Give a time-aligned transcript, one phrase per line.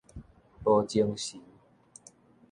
[0.63, 1.39] 無精神